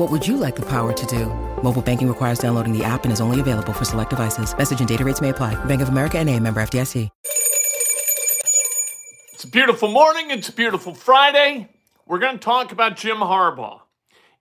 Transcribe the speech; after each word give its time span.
What 0.00 0.10
would 0.10 0.26
you 0.26 0.38
like 0.38 0.56
the 0.56 0.64
power 0.64 0.94
to 0.94 1.06
do? 1.06 1.26
Mobile 1.62 1.82
banking 1.82 2.08
requires 2.08 2.38
downloading 2.38 2.72
the 2.72 2.82
app 2.82 3.04
and 3.04 3.12
is 3.12 3.20
only 3.20 3.38
available 3.38 3.74
for 3.74 3.84
select 3.84 4.08
devices. 4.08 4.56
Message 4.56 4.78
and 4.78 4.88
data 4.88 5.04
rates 5.04 5.20
may 5.20 5.28
apply. 5.28 5.62
Bank 5.66 5.82
of 5.82 5.90
America 5.90 6.16
and 6.16 6.26
a 6.26 6.40
member 6.40 6.62
FDIC. 6.62 7.10
It's 9.34 9.44
a 9.44 9.48
beautiful 9.48 9.90
morning. 9.90 10.30
It's 10.30 10.48
a 10.48 10.54
beautiful 10.54 10.94
Friday. 10.94 11.68
We're 12.06 12.18
going 12.18 12.32
to 12.32 12.42
talk 12.42 12.72
about 12.72 12.96
Jim 12.96 13.18
Harbaugh. 13.18 13.80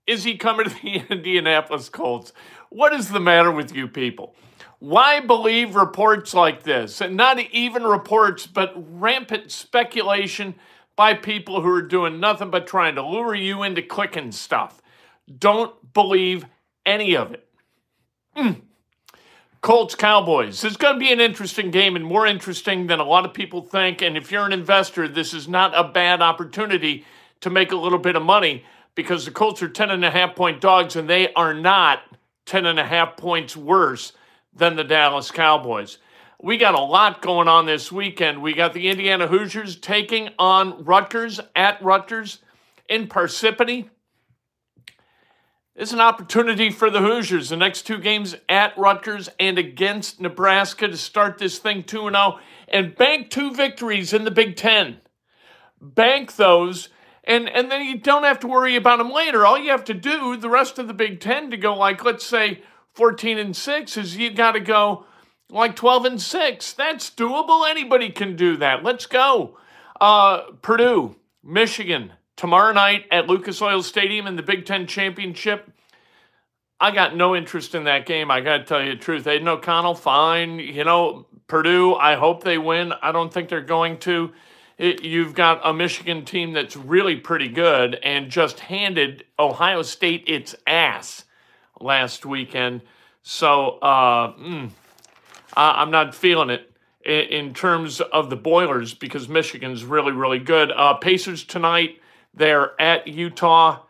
Is 0.07 0.23
he 0.23 0.37
coming 0.37 0.69
to 0.69 0.73
the 0.81 1.03
Indianapolis 1.09 1.89
Colts? 1.89 2.31
What 2.69 2.93
is 2.93 3.09
the 3.09 3.19
matter 3.19 3.51
with 3.51 3.75
you 3.75 3.89
people? 3.89 4.35
Why 4.79 5.19
believe 5.19 5.75
reports 5.75 6.33
like 6.33 6.63
this? 6.63 7.01
And 7.01 7.17
not 7.17 7.37
even 7.37 7.83
reports, 7.83 8.47
but 8.47 8.73
rampant 8.77 9.51
speculation 9.51 10.55
by 10.95 11.15
people 11.15 11.61
who 11.61 11.69
are 11.69 11.81
doing 11.81 12.21
nothing 12.21 12.49
but 12.49 12.65
trying 12.65 12.95
to 12.95 13.05
lure 13.05 13.35
you 13.35 13.63
into 13.63 13.81
clicking 13.81 14.31
stuff. 14.31 14.81
Don't 15.37 15.93
believe 15.93 16.45
any 16.85 17.15
of 17.15 17.31
it. 17.31 17.47
Mm. 18.35 18.61
Colts 19.61 19.93
Cowboys. 19.93 20.61
This 20.61 20.71
is 20.71 20.77
going 20.77 20.93
to 20.95 20.99
be 20.99 21.11
an 21.11 21.19
interesting 21.19 21.69
game 21.69 21.95
and 21.95 22.05
more 22.05 22.25
interesting 22.25 22.87
than 22.87 22.99
a 22.99 23.03
lot 23.03 23.25
of 23.25 23.33
people 23.33 23.61
think. 23.61 24.01
And 24.01 24.15
if 24.15 24.31
you're 24.31 24.45
an 24.45 24.53
investor, 24.53 25.07
this 25.07 25.33
is 25.33 25.47
not 25.47 25.77
a 25.77 25.83
bad 25.83 26.21
opportunity 26.21 27.05
to 27.41 27.49
make 27.49 27.71
a 27.71 27.75
little 27.75 27.99
bit 27.99 28.15
of 28.15 28.23
money 28.23 28.63
because 28.95 29.25
the 29.25 29.31
Colts 29.31 29.61
are 29.61 29.69
10 29.69 29.91
and 29.91 30.05
a 30.05 30.11
half 30.11 30.35
point 30.35 30.61
dogs 30.61 30.95
and 30.95 31.09
they 31.09 31.33
are 31.33 31.53
not 31.53 31.99
10 32.45 32.65
and 32.65 32.79
a 32.79 32.85
half 32.85 33.17
points 33.17 33.55
worse 33.55 34.13
than 34.53 34.75
the 34.75 34.83
Dallas 34.83 35.29
Cowboys. 35.29 35.97
We 36.41 36.57
got 36.57 36.73
a 36.73 36.79
lot 36.79 37.21
going 37.21 37.49
on 37.49 37.65
this 37.65 37.91
weekend. 37.91 38.41
We 38.41 38.53
got 38.53 38.73
the 38.73 38.87
Indiana 38.87 39.27
Hoosiers 39.27 39.75
taking 39.75 40.29
on 40.39 40.85
Rutgers 40.85 41.41
at 41.53 41.81
Rutgers 41.83 42.39
in 42.87 43.07
Parsippany. 43.07 43.89
It's 45.75 45.93
an 45.93 46.01
opportunity 46.01 46.71
for 46.71 46.89
the 46.89 46.99
Hoosiers. 46.99 47.49
The 47.49 47.55
next 47.55 47.83
two 47.83 47.99
games 47.99 48.35
at 48.49 48.77
Rutgers 48.77 49.29
and 49.39 49.57
against 49.57 50.19
Nebraska 50.19 50.87
to 50.87 50.97
start 50.97 51.37
this 51.37 51.57
thing 51.59 51.83
2 51.83 52.09
0 52.09 52.39
and 52.67 52.95
bank 52.95 53.29
two 53.29 53.53
victories 53.53 54.11
in 54.11 54.25
the 54.25 54.31
Big 54.31 54.55
Ten. 54.55 54.97
Bank 55.81 56.35
those, 56.35 56.89
and, 57.23 57.47
and 57.47 57.71
then 57.71 57.85
you 57.85 57.97
don't 57.97 58.23
have 58.23 58.39
to 58.41 58.47
worry 58.47 58.75
about 58.75 58.97
them 58.97 59.11
later. 59.11 59.45
All 59.45 59.57
you 59.57 59.69
have 59.69 59.85
to 59.85 59.93
do, 59.93 60.35
the 60.35 60.49
rest 60.49 60.79
of 60.79 60.87
the 60.87 60.93
Big 60.93 61.21
Ten, 61.21 61.49
to 61.51 61.57
go 61.57 61.75
like, 61.75 62.03
let's 62.03 62.25
say, 62.25 62.61
14 62.95 63.37
and 63.37 63.55
6, 63.55 63.97
is 63.97 64.17
you 64.17 64.31
got 64.31 64.53
to 64.53 64.59
go 64.59 65.05
like 65.49 65.75
12 65.75 66.05
and 66.05 66.21
6. 66.21 66.73
That's 66.73 67.09
doable. 67.09 67.69
Anybody 67.69 68.09
can 68.09 68.35
do 68.35 68.57
that. 68.57 68.83
Let's 68.83 69.05
go. 69.05 69.57
Uh, 70.01 70.51
Purdue, 70.61 71.15
Michigan, 71.43 72.13
tomorrow 72.39 72.71
night 72.71 73.03
at 73.11 73.27
Lucas 73.27 73.61
Oil 73.61 73.83
Stadium 73.83 74.25
in 74.25 74.37
the 74.37 74.41
Big 74.41 74.65
Ten 74.65 74.87
Championship. 74.87 75.69
I 76.79 76.91
got 76.91 77.13
no 77.13 77.35
interest 77.35 77.75
in 77.75 77.83
that 77.83 78.05
game. 78.05 78.31
I 78.31 78.39
got 78.39 78.59
to 78.59 78.63
tell 78.63 78.81
you 78.81 78.91
the 78.91 78.95
truth. 78.95 79.27
Aidan 79.27 79.49
O'Connell, 79.49 79.93
fine. 79.93 80.57
You 80.57 80.85
know, 80.85 81.25
Purdue, 81.47 81.95
I 81.95 82.15
hope 82.15 82.45
they 82.45 82.57
win. 82.57 82.93
I 83.01 83.11
don't 83.11 83.33
think 83.33 83.49
they're 83.49 83.59
going 83.59 83.97
to. 83.99 84.31
It, 84.77 85.03
you've 85.03 85.33
got 85.33 85.59
a 85.65 85.73
Michigan 85.73 86.23
team 86.23 86.53
that's 86.53 86.77
really 86.77 87.17
pretty 87.17 87.49
good 87.49 87.95
and 87.95 88.31
just 88.31 88.61
handed 88.61 89.25
Ohio 89.37 89.81
State 89.81 90.23
its 90.25 90.55
ass 90.65 91.25
last 91.81 92.25
weekend. 92.25 92.83
So 93.21 93.79
uh, 93.79 94.31
mm, 94.35 94.69
I, 95.57 95.81
am 95.81 95.91
not 95.91 96.15
feeling 96.15 96.51
it 96.51 96.71
in, 97.03 97.47
in, 97.47 97.53
terms 97.53 97.99
of 97.99 98.29
the 98.29 98.37
Boilers 98.37 98.93
because 98.93 99.27
Michigan's 99.27 99.83
really, 99.83 100.13
really 100.13 100.39
good. 100.39 100.71
Uh, 100.71 100.93
Pacers 100.93 101.43
tonight 101.43 101.99
they're 102.39 102.79
at 102.81 103.07
Utah. 103.07 103.83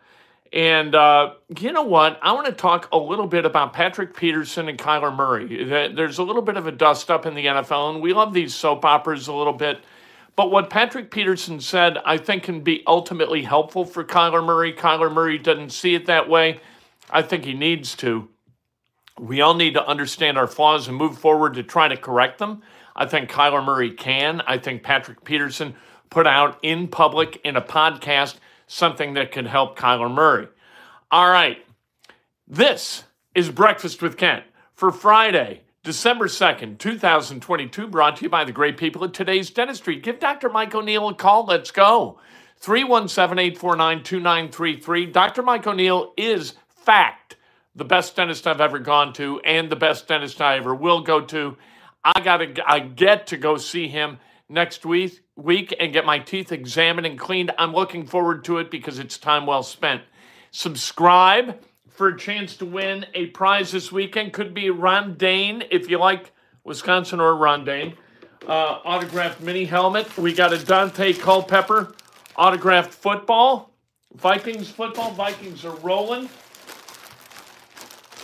And 0.51 0.95
uh, 0.95 1.35
you 1.59 1.71
know 1.71 1.83
what? 1.83 2.19
I 2.23 2.33
want 2.33 2.47
to 2.47 2.51
talk 2.51 2.89
a 2.91 2.97
little 2.97 3.27
bit 3.27 3.45
about 3.45 3.71
Patrick 3.71 4.15
Peterson 4.17 4.67
and 4.67 4.77
Kyler 4.77 5.15
Murray. 5.15 5.63
There's 5.93 6.17
a 6.17 6.23
little 6.23 6.41
bit 6.41 6.57
of 6.57 6.65
a 6.65 6.71
dust 6.71 7.11
up 7.11 7.27
in 7.27 7.35
the 7.35 7.45
NFL, 7.45 7.93
and 7.93 8.01
we 8.01 8.13
love 8.13 8.33
these 8.33 8.53
soap 8.53 8.83
operas 8.83 9.27
a 9.27 9.33
little 9.33 9.53
bit. 9.53 9.79
But 10.35 10.49
what 10.51 10.71
Patrick 10.71 11.11
Peterson 11.11 11.59
said, 11.59 11.99
I 12.03 12.17
think, 12.17 12.43
can 12.43 12.61
be 12.61 12.83
ultimately 12.87 13.43
helpful 13.43 13.85
for 13.85 14.03
Kyler 14.03 14.43
Murray. 14.43 14.73
Kyler 14.73 15.13
Murray 15.13 15.37
doesn't 15.37 15.71
see 15.71 15.93
it 15.93 16.07
that 16.07 16.27
way. 16.27 16.59
I 17.11 17.21
think 17.21 17.45
he 17.45 17.53
needs 17.53 17.95
to. 17.97 18.29
We 19.19 19.41
all 19.41 19.53
need 19.53 19.75
to 19.75 19.85
understand 19.85 20.37
our 20.37 20.47
flaws 20.47 20.87
and 20.87 20.97
move 20.97 21.19
forward 21.19 21.55
to 21.55 21.63
try 21.63 21.87
to 21.87 21.97
correct 21.97 22.39
them. 22.39 22.63
I 22.95 23.05
think 23.05 23.29
Kyler 23.29 23.63
Murray 23.63 23.91
can. 23.91 24.41
I 24.47 24.57
think 24.57 24.81
Patrick 24.81 25.23
Peterson 25.23 25.75
put 26.09 26.27
out 26.27 26.59
in 26.61 26.87
public 26.87 27.39
in 27.43 27.55
a 27.55 27.61
podcast 27.61 28.35
something 28.67 29.13
that 29.13 29.31
could 29.31 29.47
help 29.47 29.77
Kyler 29.77 30.11
Murray. 30.11 30.47
All 31.11 31.29
right. 31.29 31.57
This 32.47 33.03
is 33.35 33.49
Breakfast 33.49 34.01
with 34.01 34.17
Kent 34.17 34.43
for 34.73 34.91
Friday, 34.91 35.61
December 35.83 36.27
2nd, 36.27 36.77
2022, 36.77 37.87
brought 37.87 38.17
to 38.17 38.23
you 38.23 38.29
by 38.29 38.43
the 38.43 38.51
great 38.51 38.77
people 38.77 39.03
at 39.03 39.13
today's 39.13 39.49
dentistry. 39.49 39.97
Give 39.97 40.19
Dr. 40.19 40.49
Mike 40.49 40.73
O'Neill 40.73 41.09
a 41.09 41.13
call. 41.13 41.45
Let's 41.45 41.71
go. 41.71 42.19
317 42.57 43.39
849 43.39 44.03
2933. 44.03 45.05
Dr. 45.07 45.43
Mike 45.43 45.65
O'Neill 45.65 46.13
is 46.17 46.53
fact 46.67 47.37
the 47.75 47.85
best 47.85 48.15
dentist 48.15 48.47
I've 48.47 48.61
ever 48.61 48.79
gone 48.79 49.13
to 49.13 49.39
and 49.41 49.69
the 49.69 49.75
best 49.75 50.07
dentist 50.07 50.41
I 50.41 50.57
ever 50.57 50.75
will 50.75 51.01
go 51.01 51.21
to. 51.21 51.57
I 52.03 52.19
got 52.21 52.37
to 52.37 52.55
I 52.65 52.79
get 52.79 53.27
to 53.27 53.37
go 53.37 53.57
see 53.57 53.87
him 53.87 54.17
next 54.49 54.85
week 54.85 55.21
week 55.35 55.73
and 55.79 55.93
get 55.93 56.05
my 56.05 56.19
teeth 56.19 56.51
examined 56.51 57.07
and 57.07 57.17
cleaned. 57.17 57.51
I'm 57.57 57.73
looking 57.73 58.05
forward 58.05 58.43
to 58.45 58.57
it 58.57 58.69
because 58.69 58.99
it's 58.99 59.17
time 59.17 59.45
well 59.45 59.63
spent. 59.63 60.01
Subscribe 60.51 61.59
for 61.87 62.09
a 62.09 62.17
chance 62.17 62.57
to 62.57 62.65
win 62.65 63.05
a 63.13 63.27
prize 63.27 63.71
this 63.71 63.91
weekend. 63.91 64.33
Could 64.33 64.53
be 64.53 64.69
Ron 64.69 65.15
Dayne 65.15 65.63
if 65.71 65.89
you 65.89 65.97
like 65.97 66.31
Wisconsin 66.63 67.19
or 67.19 67.35
Ron 67.35 67.63
Dayne. 67.63 67.95
Uh, 68.47 68.79
autographed 68.83 69.41
mini 69.41 69.65
helmet. 69.65 70.17
We 70.17 70.33
got 70.33 70.53
a 70.53 70.57
Daunte 70.57 71.19
Culpepper 71.19 71.93
autographed 72.35 72.93
football. 72.93 73.71
Vikings 74.15 74.69
football. 74.69 75.11
Vikings 75.11 75.65
are 75.65 75.75
rolling. 75.77 76.29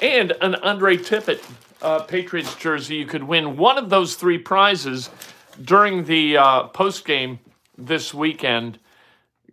And 0.01 0.33
an 0.41 0.55
Andre 0.55 0.97
Tippett 0.97 1.43
uh, 1.81 1.99
Patriots 2.03 2.55
jersey. 2.55 2.95
You 2.95 3.05
could 3.05 3.23
win 3.23 3.57
one 3.57 3.77
of 3.77 3.89
those 3.89 4.15
three 4.15 4.37
prizes 4.37 5.09
during 5.63 6.05
the 6.05 6.37
uh, 6.37 6.63
post 6.67 7.05
game 7.05 7.39
this 7.77 8.13
weekend. 8.13 8.79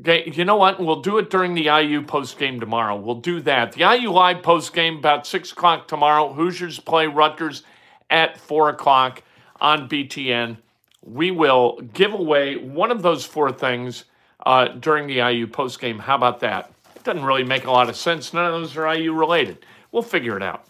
You 0.04 0.44
know 0.44 0.56
what? 0.56 0.80
We'll 0.80 1.00
do 1.00 1.18
it 1.18 1.30
during 1.30 1.54
the 1.54 1.66
IU 1.66 2.02
post 2.02 2.38
game 2.38 2.58
tomorrow. 2.58 2.96
We'll 2.96 3.20
do 3.20 3.40
that. 3.42 3.72
The 3.72 3.80
IU 3.80 4.10
live 4.10 4.42
post 4.42 4.72
game 4.72 4.96
about 4.96 5.26
six 5.26 5.52
o'clock 5.52 5.86
tomorrow. 5.86 6.32
Hoosiers 6.32 6.80
play 6.80 7.06
Rutgers 7.06 7.62
at 8.10 8.38
four 8.38 8.68
o'clock 8.68 9.22
on 9.60 9.88
BTN. 9.88 10.58
We 11.02 11.30
will 11.30 11.80
give 11.92 12.12
away 12.12 12.56
one 12.56 12.90
of 12.90 13.02
those 13.02 13.24
four 13.24 13.52
things 13.52 14.04
uh, 14.44 14.68
during 14.68 15.06
the 15.06 15.18
IU 15.18 15.46
post 15.46 15.80
game. 15.80 15.98
How 15.98 16.16
about 16.16 16.40
that? 16.40 16.72
It 16.96 17.04
doesn't 17.04 17.24
really 17.24 17.44
make 17.44 17.64
a 17.66 17.70
lot 17.70 17.88
of 17.88 17.96
sense. 17.96 18.32
None 18.32 18.44
of 18.44 18.52
those 18.52 18.76
are 18.76 18.92
IU 18.94 19.12
related. 19.12 19.64
We'll 19.92 20.02
figure 20.02 20.36
it 20.36 20.42
out. 20.42 20.64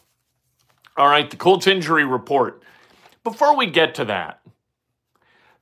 All 0.96 1.08
right, 1.08 1.31
the 1.31 1.37
Colts 1.37 1.67
injury 1.67 2.05
report. 2.05 2.62
Before 3.25 3.56
we 3.56 3.67
get 3.67 3.94
to 3.94 4.05
that, 4.06 4.40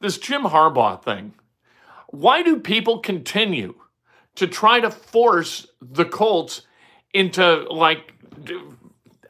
this 0.00 0.19
Jim 0.19 0.43
Harbaugh 0.43 1.02
thing. 1.02 1.35
Why 2.08 2.43
do 2.43 2.58
people 2.58 2.99
continue 2.99 3.75
to 4.37 4.47
try 4.47 4.81
to 4.81 4.91
force 4.91 5.67
the 5.81 6.05
Colts 6.05 6.62
into 7.12 7.67
like 7.70 8.14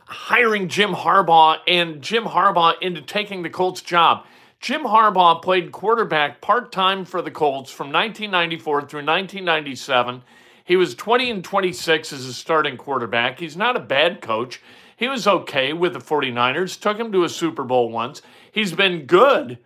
hiring 0.06 0.68
Jim 0.68 0.92
Harbaugh 0.92 1.58
and 1.66 2.00
Jim 2.00 2.24
Harbaugh 2.24 2.74
into 2.80 3.02
taking 3.02 3.42
the 3.42 3.50
Colts 3.50 3.82
job? 3.82 4.24
Jim 4.60 4.82
Harbaugh 4.82 5.42
played 5.42 5.72
quarterback 5.72 6.40
part 6.40 6.70
time 6.70 7.04
for 7.04 7.22
the 7.22 7.30
Colts 7.30 7.70
from 7.70 7.86
1994 7.86 8.80
through 8.82 8.98
1997. 8.98 10.22
He 10.64 10.76
was 10.76 10.94
20 10.94 11.30
and 11.30 11.44
26 11.44 12.12
as 12.12 12.26
a 12.26 12.34
starting 12.34 12.76
quarterback. 12.76 13.40
He's 13.40 13.56
not 13.56 13.76
a 13.76 13.80
bad 13.80 14.20
coach. 14.20 14.60
He 14.96 15.08
was 15.08 15.26
okay 15.26 15.72
with 15.72 15.94
the 15.94 15.98
49ers, 15.98 16.78
took 16.78 16.98
him 16.98 17.10
to 17.12 17.24
a 17.24 17.28
Super 17.28 17.64
Bowl 17.64 17.90
once. 17.90 18.20
He's 18.52 18.72
been 18.72 19.06
good 19.06 19.58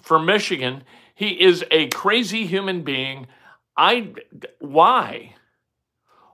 for 0.00 0.18
Michigan. 0.18 0.84
He 1.14 1.40
is 1.40 1.64
a 1.70 1.88
crazy 1.88 2.46
human 2.46 2.82
being. 2.82 3.26
I 3.76 4.12
why? 4.58 5.34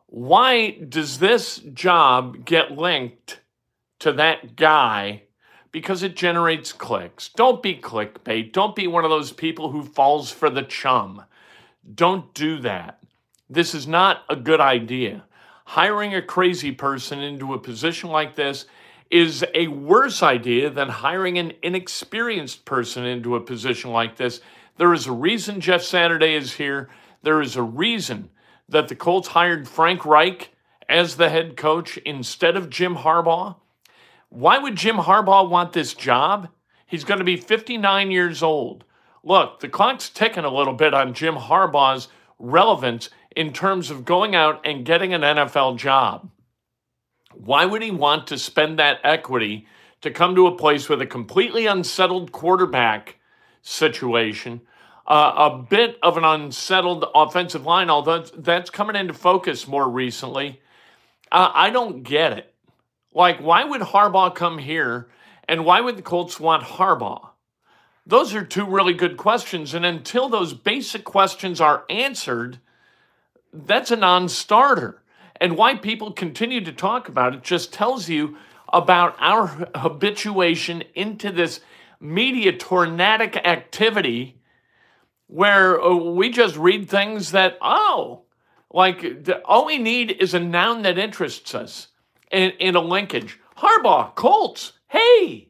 Why 0.07 0.71
does 0.71 1.19
this 1.19 1.59
job 1.59 2.45
get 2.45 2.73
linked 2.73 3.41
to 4.01 4.13
that 4.13 4.57
guy? 4.57 5.23
Because 5.73 6.03
it 6.03 6.17
generates 6.17 6.73
clicks. 6.73 7.29
Don't 7.31 7.63
be 7.63 7.75
clickbait. 7.77 8.53
Don't 8.53 8.75
be 8.75 8.87
one 8.87 9.05
of 9.05 9.11
those 9.11 9.33
people 9.33 9.71
who 9.71 9.83
falls 9.83 10.31
for 10.31 10.49
the 10.49 10.63
chum. 10.63 11.25
Don't 11.95 12.33
do 12.33 12.61
that. 12.61 13.03
This 13.51 13.75
is 13.75 13.87
not 13.87 14.23
a 14.29 14.37
good 14.37 14.61
idea 14.61 15.25
hiring 15.67 16.15
a 16.15 16.23
crazy 16.23 16.71
person 16.73 17.21
into 17.21 17.53
a 17.53 17.59
position 17.59 18.09
like 18.09 18.37
this 18.37 18.67
is 19.11 19.45
a 19.55 19.69
worse 19.69 20.23
idea 20.23 20.71
than 20.71 20.89
hiring 20.89 21.39
an 21.39 21.53
inexperienced 21.63 22.65
person 22.65 23.05
into 23.05 23.37
a 23.37 23.41
position 23.41 23.91
like 23.91 24.17
this. 24.17 24.41
There 24.77 24.93
is 24.93 25.07
a 25.07 25.13
reason 25.13 25.61
Jeff 25.61 25.83
Saturday 25.83 26.35
is 26.35 26.55
here. 26.55 26.89
There 27.23 27.41
is 27.41 27.57
a 27.57 27.63
reason 27.63 28.31
that 28.69 28.89
the 28.89 28.97
Colts 28.97 29.29
hired 29.29 29.69
Frank 29.69 30.05
Reich 30.05 30.51
as 30.89 31.17
the 31.17 31.29
head 31.29 31.57
coach 31.57 31.97
instead 31.99 32.57
of 32.57 32.71
Jim 32.71 32.97
Harbaugh. 32.97 33.57
Why 34.29 34.59
would 34.59 34.77
Jim 34.77 34.97
Harbaugh 34.97 35.49
want 35.49 35.73
this 35.73 35.95
job? 35.95 36.49
He's 36.87 37.05
going 37.05 37.19
to 37.19 37.25
be 37.25 37.37
59 37.37 38.11
years 38.11 38.43
old. 38.43 38.85
Look, 39.23 39.61
the 39.61 39.69
clock's 39.69 40.09
ticking 40.09 40.45
a 40.45 40.55
little 40.55 40.75
bit 40.75 40.95
on 40.95 41.15
Jim 41.15 41.35
Harbaugh's 41.35 42.09
relevance 42.39 43.11
in 43.35 43.53
terms 43.53 43.91
of 43.91 44.05
going 44.05 44.35
out 44.35 44.61
and 44.65 44.85
getting 44.85 45.13
an 45.13 45.23
NFL 45.23 45.79
job. 45.79 46.31
Why 47.39 47.67
would 47.67 47.83
he 47.83 47.91
want 47.91 48.29
to 48.29 48.39
spend 48.39 48.79
that 48.79 49.01
equity 49.05 49.67
to 50.01 50.11
come 50.11 50.35
to 50.35 50.47
a 50.47 50.57
place 50.57 50.89
with 50.89 51.03
a 51.03 51.07
completely 51.07 51.67
unsettled 51.67 52.33
quarterback 52.33 53.17
situation, 53.63 54.63
uh, 55.07 55.33
a 55.37 55.59
bit 55.59 55.99
of 56.03 56.17
an 56.17 56.25
unsettled 56.25 57.05
offensive 57.15 57.65
line, 57.65 57.91
although 57.91 58.21
that's 58.21 58.71
coming 58.71 58.97
into 58.97 59.13
focus 59.13 59.69
more 59.69 59.89
recently? 59.89 60.61
Uh, 61.31 61.51
I 61.53 61.71
don't 61.71 62.03
get 62.03 62.33
it. 62.33 62.53
Like, 63.13 63.39
why 63.39 63.65
would 63.65 63.81
Harbaugh 63.81 64.35
come 64.35 64.59
here 64.59 65.09
and 65.49 65.65
why 65.65 65.81
would 65.81 65.97
the 65.97 66.03
Colts 66.03 66.41
want 66.41 66.65
Harbaugh? 66.65 67.31
Those 68.07 68.35
are 68.35 68.45
two 68.45 68.65
really 68.65 68.95
good 68.95 69.17
questions. 69.17 69.75
And 69.75 69.85
until 69.85 70.29
those 70.29 70.55
basic 70.55 71.05
questions 71.05 71.61
are 71.61 71.85
answered, 71.91 72.61
that's 73.53 73.91
a 73.91 73.97
non 73.97 74.29
starter. 74.29 75.03
And 75.41 75.57
why 75.57 75.77
people 75.77 76.13
continue 76.13 76.63
to 76.65 76.73
talk 76.73 77.09
about 77.09 77.35
it 77.35 77.43
just 77.43 77.73
tells 77.73 78.09
you 78.09 78.37
about 78.73 79.17
our 79.19 79.47
habituation 79.75 80.83
into 80.95 81.31
this 81.31 81.61
media 82.01 82.53
tornadic 82.53 83.37
activity 83.37 84.41
where 85.29 85.81
uh, 85.81 85.95
we 85.95 86.31
just 86.31 86.57
read 86.57 86.89
things 86.89 87.33
that, 87.33 87.59
oh, 87.61 88.23
like 88.73 89.29
all 89.45 89.67
we 89.67 89.79
need 89.79 90.11
is 90.11 90.35
a 90.35 90.41
noun 90.41 90.83
that 90.83 90.99
interests 90.99 91.55
us 91.55 91.89
in 92.31 92.77
a 92.77 92.81
linkage. 92.81 93.39
Harbaugh, 93.59 94.15
Colts, 94.15 94.73
hey. 94.89 95.49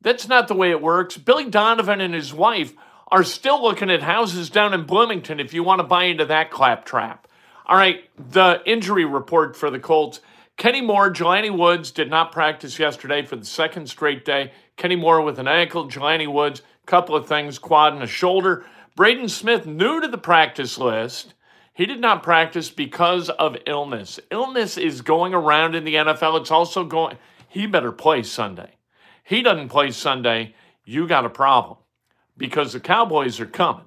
That's 0.00 0.28
not 0.28 0.48
the 0.48 0.54
way 0.54 0.70
it 0.70 0.82
works. 0.82 1.16
Billy 1.16 1.48
Donovan 1.48 2.00
and 2.00 2.12
his 2.12 2.34
wife 2.34 2.74
are 3.10 3.24
still 3.24 3.62
looking 3.62 3.90
at 3.90 4.02
houses 4.02 4.50
down 4.50 4.74
in 4.74 4.84
Bloomington 4.84 5.40
if 5.40 5.54
you 5.54 5.62
want 5.62 5.78
to 5.78 5.86
buy 5.86 6.04
into 6.04 6.26
that 6.26 6.50
claptrap. 6.50 7.28
All 7.66 7.76
right, 7.76 8.04
the 8.30 8.60
injury 8.66 9.06
report 9.06 9.56
for 9.56 9.70
the 9.70 9.78
Colts. 9.78 10.20
Kenny 10.58 10.82
Moore, 10.82 11.10
Jelani 11.10 11.56
Woods 11.56 11.90
did 11.90 12.10
not 12.10 12.30
practice 12.30 12.78
yesterday 12.78 13.24
for 13.24 13.36
the 13.36 13.44
second 13.44 13.88
straight 13.88 14.24
day. 14.24 14.52
Kenny 14.76 14.96
Moore 14.96 15.22
with 15.22 15.38
an 15.38 15.48
ankle, 15.48 15.88
Jelani 15.88 16.30
Woods, 16.30 16.60
couple 16.84 17.16
of 17.16 17.26
things, 17.26 17.58
quad 17.58 17.94
and 17.94 18.02
a 18.02 18.06
shoulder. 18.06 18.66
Braden 18.96 19.28
Smith, 19.30 19.66
new 19.66 20.00
to 20.00 20.08
the 20.08 20.18
practice 20.18 20.76
list. 20.76 21.32
He 21.72 21.86
did 21.86 22.00
not 22.00 22.22
practice 22.22 22.70
because 22.70 23.30
of 23.30 23.56
illness. 23.66 24.20
Illness 24.30 24.76
is 24.76 25.00
going 25.00 25.32
around 25.32 25.74
in 25.74 25.84
the 25.84 25.94
NFL. 25.94 26.40
It's 26.40 26.50
also 26.50 26.84
going, 26.84 27.16
he 27.48 27.66
better 27.66 27.90
play 27.90 28.22
Sunday. 28.22 28.72
He 29.24 29.42
doesn't 29.42 29.70
play 29.70 29.90
Sunday, 29.90 30.54
you 30.84 31.08
got 31.08 31.24
a 31.24 31.30
problem 31.30 31.78
because 32.36 32.74
the 32.74 32.80
Cowboys 32.80 33.40
are 33.40 33.46
coming. 33.46 33.86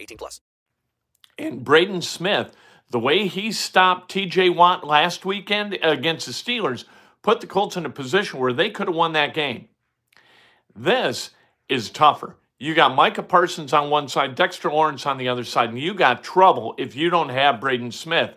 18 0.00 0.18
plus. 0.18 0.40
And 1.38 1.64
Braden 1.64 2.02
Smith, 2.02 2.56
the 2.90 2.98
way 2.98 3.26
he 3.28 3.52
stopped 3.52 4.10
T.J. 4.10 4.50
Watt 4.50 4.86
last 4.86 5.24
weekend 5.24 5.78
against 5.82 6.26
the 6.26 6.32
Steelers, 6.32 6.84
put 7.22 7.40
the 7.40 7.46
Colts 7.46 7.76
in 7.76 7.86
a 7.86 7.90
position 7.90 8.40
where 8.40 8.52
they 8.52 8.70
could 8.70 8.88
have 8.88 8.96
won 8.96 9.12
that 9.12 9.34
game. 9.34 9.68
This 10.74 11.30
is 11.68 11.90
tougher. 11.90 12.36
You 12.58 12.74
got 12.74 12.94
Micah 12.96 13.22
Parsons 13.22 13.72
on 13.72 13.90
one 13.90 14.08
side, 14.08 14.34
Dexter 14.34 14.70
Lawrence 14.70 15.06
on 15.06 15.16
the 15.16 15.28
other 15.28 15.44
side, 15.44 15.68
and 15.68 15.78
you 15.78 15.94
got 15.94 16.24
trouble 16.24 16.74
if 16.76 16.96
you 16.96 17.08
don't 17.08 17.28
have 17.28 17.60
Braden 17.60 17.92
Smith 17.92 18.34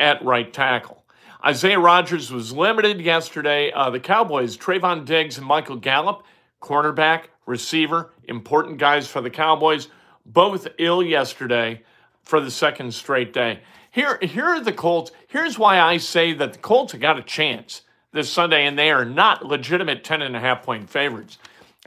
at 0.00 0.24
right 0.24 0.52
tackle. 0.52 1.04
Isaiah 1.44 1.78
Rodgers 1.78 2.32
was 2.32 2.52
limited 2.52 3.00
yesterday. 3.00 3.70
Uh, 3.72 3.90
the 3.90 4.00
Cowboys, 4.00 4.56
Trevon 4.56 5.04
Diggs 5.04 5.38
and 5.38 5.46
Michael 5.46 5.76
Gallup, 5.76 6.24
cornerback, 6.60 7.26
receiver, 7.46 8.12
important 8.24 8.78
guys 8.78 9.06
for 9.06 9.20
the 9.20 9.30
Cowboys, 9.30 9.88
both 10.32 10.68
ill 10.78 11.02
yesterday 11.02 11.82
for 12.22 12.40
the 12.40 12.50
second 12.50 12.94
straight 12.94 13.32
day. 13.32 13.60
Here, 13.90 14.18
here 14.22 14.44
are 14.44 14.60
the 14.60 14.72
Colts. 14.72 15.10
Here's 15.28 15.58
why 15.58 15.80
I 15.80 15.96
say 15.96 16.32
that 16.34 16.52
the 16.52 16.58
Colts 16.58 16.92
have 16.92 17.00
got 17.00 17.18
a 17.18 17.22
chance 17.22 17.82
this 18.12 18.30
Sunday, 18.30 18.66
and 18.66 18.78
they 18.78 18.90
are 18.90 19.04
not 19.04 19.44
legitimate 19.44 20.04
10 20.04 20.22
and 20.22 20.36
a 20.36 20.40
half 20.40 20.62
point 20.62 20.88
favorites. 20.90 21.38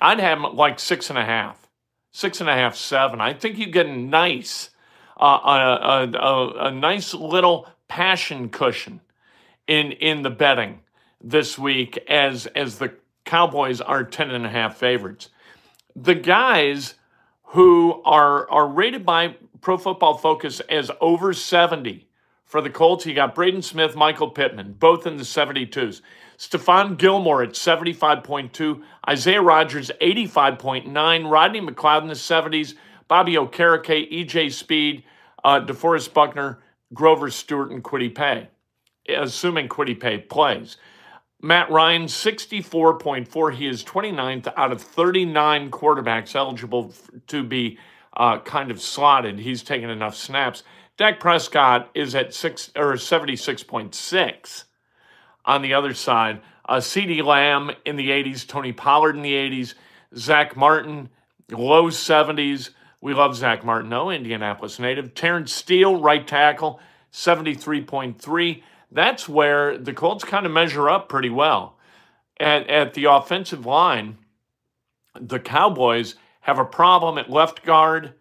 I'd 0.02 0.20
have 0.20 0.42
them 0.42 0.56
like 0.56 0.80
six 0.80 1.10
and 1.10 1.20
a 1.20 1.26
half, 1.26 1.70
six 2.12 2.42
and 2.42 2.50
a 2.50 2.54
half, 2.54 2.76
seven. 2.76 3.22
I 3.22 3.34
think 3.34 3.58
you 3.58 3.68
get 3.68 3.86
a 3.86 3.96
nice, 3.96 4.70
uh, 5.20 5.40
a, 5.44 5.50
a, 5.50 6.18
a, 6.18 6.68
a 6.68 6.72
nice 6.72 7.14
little 7.14 7.68
passion 7.88 8.50
cushion 8.50 9.02
in 9.68 9.92
in 9.92 10.24
the 10.24 10.30
betting 10.30 10.80
this 11.22 11.58
week 11.58 11.98
as 12.10 12.48
as 12.48 12.80
the 12.80 12.94
Cowboys 13.24 13.80
are 13.80 14.04
10 14.04 14.32
and 14.32 14.46
a 14.46 14.50
half 14.50 14.78
favorites. 14.78 15.30
The 15.96 16.16
guys 16.16 16.96
who 17.54 18.02
are 18.04 18.50
are 18.50 18.68
rated 18.68 19.06
by 19.06 19.36
Pro 19.62 19.78
Football 19.78 20.18
Focus 20.18 20.60
as 20.62 20.92
over 21.00 21.34
70 21.34 22.08
for 22.46 22.62
the 22.62 22.70
Colts, 22.70 23.06
you 23.06 23.16
got 23.16 23.34
Braden 23.34 23.62
Smith, 23.64 23.96
Michael 23.96 24.30
Pittman, 24.30 24.74
both 24.74 25.08
in 25.08 25.18
the 25.18 25.24
72s. 25.24 26.02
Stephon 26.38 26.98
Gilmore 26.98 27.42
at 27.42 27.52
75.2, 27.54 28.84
Isaiah 29.10 29.42
Rodgers 29.42 29.90
85.9, 30.02 31.32
Rodney 31.32 31.62
McLeod 31.62 32.02
in 32.04 32.08
the 32.10 32.14
70s, 32.14 32.76
Bobby 33.08 33.34
Okereke, 33.34 34.12
EJ 34.12 34.52
Speed, 34.52 35.04
uh, 35.44 35.62
DeForest 35.62 36.14
Buckner, 36.14 36.60
Grover 36.94 37.32
Stewart, 37.32 37.72
and 37.72 37.84
Kwity 37.84 38.14
Paye, 38.14 38.50
assuming 39.10 39.68
Kwity 39.68 40.00
Paye 40.00 40.20
plays. 40.20 40.78
Matt 41.44 41.70
Ryan, 41.70 42.06
64.4. 42.06 43.54
He 43.54 43.68
is 43.68 43.84
29th 43.84 44.54
out 44.56 44.72
of 44.72 44.82
39 44.82 45.72
quarterbacks 45.72 46.36
eligible 46.36 46.94
to 47.28 47.44
be 47.44 47.78
uh, 48.16 48.40
kind 48.40 48.72
of 48.72 48.82
slotted. 48.82 49.40
He's 49.40 49.62
taken 49.62 49.90
enough 49.90 50.16
snaps. 50.16 50.64
Dak 50.96 51.20
Prescott 51.20 51.90
is 51.94 52.16
at 52.16 52.34
six 52.34 52.72
or 52.78 52.94
76.6. 52.94 54.64
On 55.44 55.62
the 55.62 55.74
other 55.74 55.94
side, 55.94 56.42
uh, 56.70 56.78
CeeDee 56.78 57.22
Lamb 57.22 57.72
in 57.84 57.98
the 57.98 58.10
80s, 58.10 58.48
Tony 58.48 58.72
Pollard 58.72 59.18
in 59.18 59.22
the 59.22 59.34
80s, 59.34 59.74
Zack 60.16 60.56
Martin, 60.56 61.10
low 61.52 61.88
70s. 61.88 62.70
We 63.02 63.14
love 63.14 63.36
Zack 63.36 63.66
Martin, 63.66 63.90
no 63.90 64.10
Indianapolis 64.10 64.80
native. 64.80 65.14
Terence 65.14 65.52
Steele, 65.52 66.00
right 66.00 66.26
tackle, 66.26 66.80
73.3 67.12 68.64
that's 68.94 69.28
where 69.28 69.78
the 69.78 69.94
Colts 69.94 70.24
kind 70.24 70.46
of 70.46 70.52
measure 70.52 70.90
up 70.90 71.10
pretty 71.10 71.30
well. 71.30 71.78
At, 72.40 72.70
at 72.70 72.94
the 72.94 73.06
offensive 73.06 73.66
line, 73.66 74.18
the 75.20 75.40
Cowboys 75.40 76.16
have 76.42 76.60
a 76.60 76.66
problem 76.66 77.18
at 77.18 77.30
left 77.30 77.64
guard. 77.64 78.14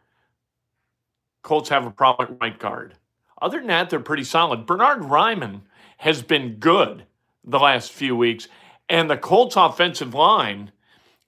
Colts 1.42 1.68
have 1.70 1.86
a 1.86 1.90
problem 1.90 2.32
at 2.32 2.40
right 2.40 2.58
guard. 2.58 2.94
Other 3.40 3.58
than 3.58 3.68
that, 3.68 3.90
they're 3.90 4.00
pretty 4.00 4.24
solid. 4.24 4.66
Bernard 4.66 5.00
Raimann 5.00 5.62
has 5.98 6.22
been 6.22 6.56
good 6.56 7.04
the 7.44 7.58
last 7.58 7.92
few 7.92 8.16
weeks, 8.16 8.48
and 8.88 9.10
the 9.10 9.16
Colts 9.16 9.56
offensive 9.56 10.14
line 10.14 10.70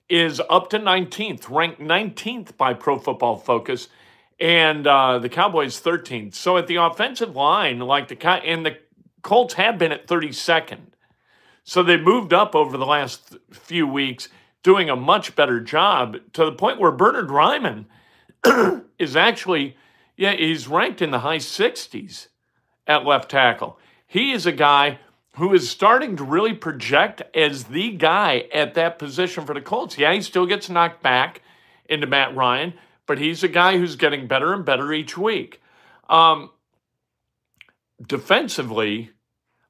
is 0.08 0.40
up 0.48 0.70
to 0.70 0.78
19th, 0.78 1.50
ranked 1.50 1.80
19th 1.80 2.56
by 2.56 2.74
Pro 2.74 2.98
Football 2.98 3.36
Focus, 3.36 3.88
and 4.38 4.86
uh, 4.86 5.18
the 5.18 5.28
Cowboys 5.28 5.80
13th. 5.80 6.34
So 6.34 6.56
at 6.56 6.66
the 6.66 6.76
offensive 6.76 7.34
line, 7.34 7.80
like 7.80 8.08
the 8.08 8.28
and 8.28 8.64
the 8.64 8.76
Colts 9.24 9.54
have 9.54 9.78
been 9.78 9.90
at 9.90 10.06
32nd. 10.06 10.92
So 11.64 11.82
they 11.82 11.96
moved 11.96 12.32
up 12.32 12.54
over 12.54 12.76
the 12.76 12.86
last 12.86 13.36
few 13.50 13.88
weeks, 13.88 14.28
doing 14.62 14.88
a 14.88 14.96
much 14.96 15.34
better 15.34 15.60
job 15.60 16.18
to 16.34 16.44
the 16.44 16.52
point 16.52 16.78
where 16.78 16.92
Bernard 16.92 17.28
Raimann 17.28 17.86
is 18.98 19.16
actually, 19.16 19.76
yeah, 20.16 20.34
he's 20.34 20.68
ranked 20.68 21.00
in 21.00 21.10
the 21.10 21.20
high 21.20 21.38
60s 21.38 22.28
at 22.86 23.06
left 23.06 23.30
tackle. 23.30 23.78
He 24.06 24.30
is 24.32 24.44
a 24.44 24.52
guy 24.52 24.98
who 25.36 25.54
is 25.54 25.70
starting 25.70 26.16
to 26.16 26.22
really 26.22 26.52
project 26.52 27.22
as 27.34 27.64
the 27.64 27.92
guy 27.92 28.44
at 28.52 28.74
that 28.74 28.98
position 28.98 29.46
for 29.46 29.54
the 29.54 29.60
Colts. 29.62 29.96
Yeah, 29.96 30.12
he 30.12 30.20
still 30.20 30.46
gets 30.46 30.68
knocked 30.68 31.02
back 31.02 31.40
into 31.86 32.06
Matt 32.06 32.36
Ryan, 32.36 32.74
but 33.06 33.18
he's 33.18 33.42
a 33.42 33.48
guy 33.48 33.78
who's 33.78 33.96
getting 33.96 34.26
better 34.26 34.52
and 34.52 34.66
better 34.66 34.92
each 34.92 35.16
week. 35.16 35.62
Um, 36.10 36.50
defensively, 38.06 39.13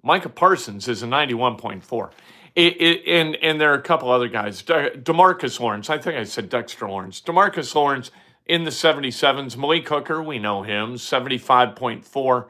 Micah 0.05 0.29
Parsons 0.29 0.87
is 0.87 1.03
a 1.03 1.07
91.4. 1.07 2.11
It, 2.55 2.81
it, 2.81 3.09
and, 3.09 3.37
and 3.37 3.61
there 3.61 3.73
are 3.73 3.79
a 3.79 3.83
couple 3.83 4.11
other 4.11 4.29
guys. 4.29 4.63
De- 4.63 4.91
Demarcus 4.91 5.59
Lawrence, 5.59 5.89
I 5.89 5.97
think 5.99 6.17
I 6.17 6.25
said 6.25 6.51
Dexter 6.51 6.89
Lawrence. 6.89 7.23
Demarcus 7.23 7.75
Lawrence 7.75 8.11
in 8.45 8.65
the 8.65 8.71
77s. 8.71 9.57
Malik 9.57 9.89
Hooker, 9.89 10.23
we 10.23 10.39
know 10.39 10.63
him, 10.63 10.95
75.4. 10.95 12.47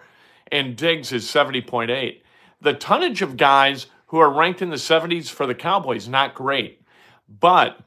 And 0.50 0.76
Diggs 0.76 1.12
is 1.12 1.24
70.8. 1.26 2.20
The 2.60 2.74
tonnage 2.74 3.22
of 3.22 3.36
guys 3.36 3.86
who 4.08 4.18
are 4.18 4.30
ranked 4.30 4.60
in 4.60 4.70
the 4.70 4.76
70s 4.76 5.30
for 5.30 5.46
the 5.46 5.54
Cowboys, 5.54 6.08
not 6.08 6.34
great. 6.34 6.82
But 7.28 7.78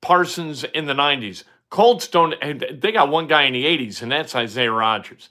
Parsons 0.00 0.64
in 0.64 0.86
the 0.86 0.94
90s. 0.94 1.44
Colts 1.70 2.08
don't, 2.08 2.34
they 2.80 2.92
got 2.92 3.08
one 3.08 3.28
guy 3.28 3.44
in 3.44 3.52
the 3.52 3.64
80s, 3.64 4.02
and 4.02 4.10
that's 4.10 4.34
Isaiah 4.34 4.72
Rodgers. 4.72 5.30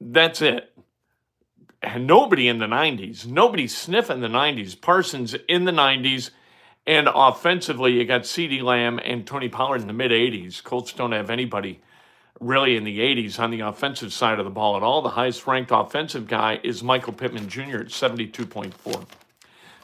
That's 0.00 0.42
it 0.42 0.72
nobody 1.94 2.48
in 2.48 2.58
the 2.58 2.66
90s, 2.66 3.26
nobody 3.26 3.66
sniffing 3.66 4.20
the 4.20 4.28
90s. 4.28 4.80
Parsons 4.80 5.34
in 5.48 5.64
the 5.64 5.72
90s, 5.72 6.30
and 6.86 7.08
offensively, 7.12 7.92
you 7.92 8.04
got 8.04 8.22
CeeDee 8.22 8.62
Lamb 8.62 9.00
and 9.04 9.26
Tony 9.26 9.48
Pollard 9.48 9.80
in 9.80 9.86
the 9.86 9.92
mid 9.92 10.10
80s. 10.10 10.62
Colts 10.62 10.92
don't 10.92 11.12
have 11.12 11.30
anybody 11.30 11.80
really 12.40 12.76
in 12.76 12.84
the 12.84 12.98
80s 12.98 13.40
on 13.40 13.50
the 13.50 13.60
offensive 13.60 14.12
side 14.12 14.38
of 14.38 14.44
the 14.44 14.50
ball 14.50 14.76
at 14.76 14.82
all. 14.82 15.02
The 15.02 15.10
highest 15.10 15.46
ranked 15.46 15.70
offensive 15.72 16.28
guy 16.28 16.60
is 16.62 16.82
Michael 16.82 17.12
Pittman 17.12 17.48
Jr. 17.48 17.78
at 17.78 17.88
72.4. 17.88 19.06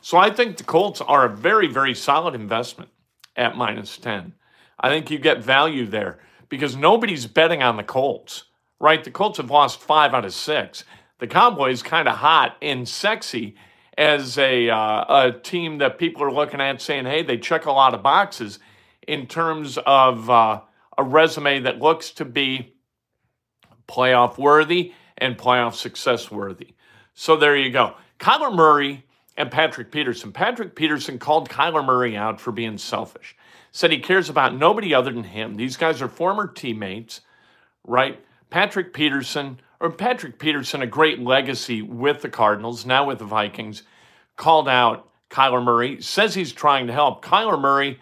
So 0.01 0.19
I 0.19 0.31
think 0.31 0.57
the 0.57 0.65
Colts 0.65 1.01
are 1.01 1.25
a 1.25 1.35
very, 1.35 1.67
very 1.67 1.95
solid 1.95 2.35
investment 2.35 2.91
at 3.37 3.57
minus 3.57 3.97
10. 3.97 4.35
I 4.79 4.89
think 4.89 5.11
you 5.11 5.19
get 5.19 5.43
value 5.43 5.87
there 5.87 6.19
because 6.49 6.77
nobody's 6.77 7.27
betting 7.27 7.63
on 7.63 7.77
the 7.77 7.85
Colts, 7.85 8.45
right? 8.81 9.03
The 9.03 9.11
Colts 9.11 9.39
have 9.39 9.51
lost 9.51 9.81
five 9.81 10.13
out 10.13 10.25
of 10.25 10.35
six 10.35 10.85
the 11.23 11.29
Cowboys 11.29 11.85
kind 11.85 12.09
of 12.09 12.17
hot 12.17 12.57
and 12.61 12.89
sexy 12.89 13.55
as 13.97 14.37
a, 14.39 14.69
uh, 14.69 15.27
a 15.27 15.33
team 15.33 15.79
that 15.79 15.97
people 15.97 16.25
are 16.25 16.33
looking 16.33 16.61
at 16.61 16.83
saying, 16.83 17.05
hey, 17.05 17.23
they 17.23 17.39
check 17.39 17.65
a 17.65 17.71
lot 17.71 17.95
of 17.95 18.03
boxes 18.03 18.59
in 19.07 19.29
terms 19.29 19.79
of 19.87 20.29
uh, 20.29 20.61
a 20.99 21.05
resume 21.05 21.61
that 21.61 21.79
looks 21.79 22.11
to 22.11 22.25
be 22.25 22.75
playoff 23.87 24.37
worthy 24.37 24.95
and 25.17 25.39
playoff 25.39 25.75
success 25.75 26.29
worthy. 26.29 26.75
So 27.15 27.37
there 27.37 27.57
you 27.57 27.71
go. 27.71 27.95
Kyler 28.19 28.53
Murray 28.53 29.05
and 29.37 29.49
Patrick 29.49 29.93
Peterson. 29.93 30.33
Patrick 30.33 30.75
Peterson 30.75 31.21
called 31.21 31.49
Kyler 31.49 31.85
Murray 31.85 32.17
out 32.17 32.41
for 32.41 32.51
being 32.51 32.79
selfish, 32.79 33.37
said 33.71 33.93
he 33.93 34.01
cares 34.01 34.29
about 34.29 34.57
nobody 34.57 34.93
other 34.93 35.13
than 35.13 35.23
him. 35.23 35.55
These 35.55 35.77
guys 35.77 36.03
are 36.03 36.09
former 36.09 36.49
teammates, 36.49 37.21
right? 37.85 38.19
Patrick 38.51 38.93
Peterson 38.93 39.61
Patrick 39.91 40.39
Peterson, 40.39 40.83
a 40.83 40.87
great 40.87 41.19
legacy 41.19 41.83
with 41.83 42.23
the 42.23 42.29
Cardinals, 42.29 42.87
now 42.87 43.07
with 43.07 43.19
the 43.19 43.25
Vikings, 43.25 43.83
called 44.37 44.69
out 44.69 45.09
Kyler 45.29 45.63
Murray, 45.63 46.01
says 46.01 46.35
he's 46.35 46.53
trying 46.53 46.87
to 46.87 46.93
help. 46.93 47.25
Kyler 47.25 47.61
Murray 47.61 47.99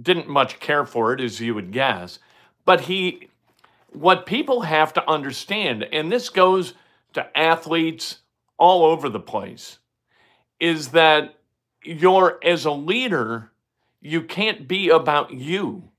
didn't 0.00 0.28
much 0.28 0.60
care 0.60 0.84
for 0.84 1.12
it, 1.12 1.20
as 1.20 1.40
you 1.40 1.54
would 1.54 1.72
guess, 1.72 2.18
but 2.64 2.82
he, 2.82 3.28
what 3.92 4.26
people 4.26 4.62
have 4.62 4.92
to 4.94 5.10
understand, 5.10 5.84
and 5.92 6.10
this 6.10 6.28
goes 6.28 6.74
to 7.14 7.38
athletes 7.38 8.18
all 8.58 8.84
over 8.84 9.08
the 9.08 9.20
place, 9.20 9.78
is 10.60 10.88
that 10.88 11.34
you're, 11.84 12.38
as 12.44 12.64
a 12.64 12.70
leader, 12.70 13.50
you 14.00 14.22
can't 14.22 14.66
be 14.68 14.88
about 14.88 15.32
you. 15.32 15.90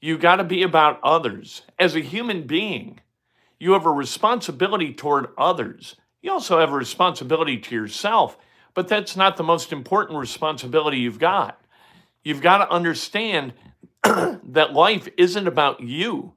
You 0.00 0.18
got 0.18 0.36
to 0.36 0.44
be 0.44 0.62
about 0.62 0.98
others. 1.02 1.62
As 1.78 1.94
a 1.94 2.00
human 2.00 2.46
being, 2.46 3.00
you 3.62 3.74
have 3.74 3.86
a 3.86 3.92
responsibility 3.92 4.92
toward 4.92 5.28
others. 5.38 5.94
You 6.20 6.32
also 6.32 6.58
have 6.58 6.72
a 6.72 6.76
responsibility 6.76 7.58
to 7.58 7.74
yourself, 7.76 8.36
but 8.74 8.88
that's 8.88 9.16
not 9.16 9.36
the 9.36 9.44
most 9.44 9.72
important 9.72 10.18
responsibility 10.18 10.98
you've 10.98 11.20
got. 11.20 11.60
You've 12.24 12.40
got 12.40 12.58
to 12.58 12.72
understand 12.72 13.52
that 14.02 14.72
life 14.72 15.06
isn't 15.16 15.46
about 15.46 15.80
you, 15.80 16.32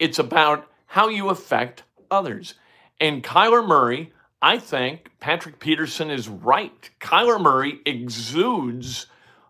it's 0.00 0.18
about 0.18 0.66
how 0.86 1.08
you 1.08 1.28
affect 1.28 1.84
others. 2.10 2.54
And 3.00 3.22
Kyler 3.22 3.64
Murray, 3.64 4.12
I 4.42 4.58
think 4.58 5.12
Patrick 5.20 5.60
Peterson 5.60 6.10
is 6.10 6.28
right. 6.28 6.90
Kyler 6.98 7.40
Murray 7.40 7.78
exudes 7.86 9.06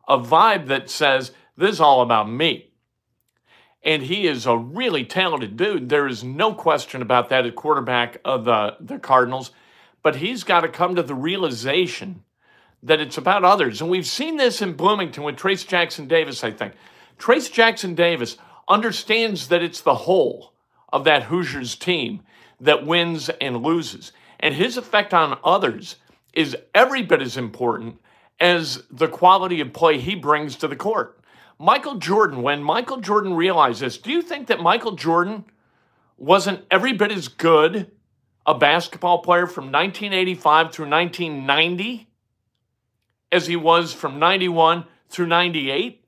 a 0.07 0.19
vibe 0.19 0.67
that 0.67 0.91
says, 0.91 1.33
This 1.57 1.71
is 1.71 1.81
all 1.81 2.03
about 2.03 2.31
me. 2.31 2.70
And 3.83 4.03
he 4.03 4.27
is 4.27 4.47
a 4.47 4.57
really 4.57 5.05
talented 5.05 5.57
dude. 5.57 5.89
There 5.89 6.07
is 6.07 6.23
no 6.23 6.53
question 6.53 7.01
about 7.01 7.31
that 7.31 7.47
at 7.47 7.55
quarterback 7.55 8.19
of 8.25 8.45
the, 8.45 8.77
the 8.81 8.99
Cardinals. 8.99 9.53
But 10.03 10.17
he's 10.17 10.45
got 10.45 10.61
to 10.61 10.69
come 10.69 10.95
to 10.97 11.03
the 11.03 11.15
realization 11.15 12.25
that 12.83 13.01
it's 13.01 13.19
about 13.19 13.45
others. 13.45 13.81
And 13.81 13.91
we've 13.91 14.07
seen 14.07 14.37
this 14.37 14.63
in 14.63 14.73
Bloomington 14.75 15.23
with 15.23 15.37
Trayce 15.37 15.67
Jackson-Davis, 15.67 16.45
I 16.45 16.51
think. 16.51 16.75
Trayce 17.19 17.51
Jackson-Davis 17.53 18.37
understands 18.69 19.49
that 19.49 19.63
it's 19.63 19.81
the 19.81 19.95
whole 19.95 20.55
of 20.93 21.05
that 21.05 21.25
Hoosiers 21.25 21.75
team 21.77 22.23
that 22.61 22.87
wins 22.87 23.29
and 23.41 23.63
loses. 23.63 24.13
And 24.39 24.55
his 24.55 24.77
effect 24.77 25.13
on 25.13 25.39
others 25.45 25.97
is 26.33 26.57
every 26.75 27.03
bit 27.03 27.21
as 27.21 27.37
important 27.37 28.01
as 28.39 28.83
the 28.91 29.09
quality 29.09 29.61
of 29.61 29.73
play 29.73 29.99
he 29.99 30.15
brings 30.15 30.57
to 30.57 30.69
the 30.69 30.77
court. 30.77 31.20
Michael 31.63 31.97
Jordan, 31.97 32.41
when 32.41 32.63
Michael 32.63 33.03
Jordan 33.03 33.35
realized 33.35 33.83
this, 33.83 33.99
do 33.99 34.11
you 34.11 34.23
think 34.23 34.47
that 34.47 34.63
Michael 34.63 34.93
Jordan 34.93 35.45
wasn't 36.17 36.65
every 36.71 36.95
bit 36.95 37.13
as 37.13 37.29
good 37.29 37.91
a 38.47 38.55
basketball 38.55 39.19
player 39.19 39.47
from 39.47 39.65
1985 39.65 40.73
through 40.73 40.89
1990 40.89 42.09
as 43.31 43.47
he 43.47 43.57
was 43.57 43.93
from 43.93 44.19
91 44.19 44.87
through 45.11 45.27
98? 45.27 46.03